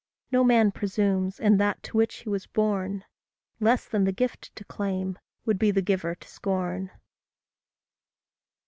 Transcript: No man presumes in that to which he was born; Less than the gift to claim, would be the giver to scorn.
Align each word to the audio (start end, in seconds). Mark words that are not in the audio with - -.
No 0.31 0.43
man 0.43 0.71
presumes 0.71 1.39
in 1.39 1.57
that 1.57 1.83
to 1.83 1.95
which 1.95 2.15
he 2.23 2.29
was 2.29 2.47
born; 2.47 3.05
Less 3.59 3.85
than 3.87 4.03
the 4.03 4.11
gift 4.11 4.49
to 4.55 4.65
claim, 4.65 5.19
would 5.45 5.59
be 5.59 5.69
the 5.69 5.83
giver 5.83 6.15
to 6.15 6.27
scorn. 6.27 6.89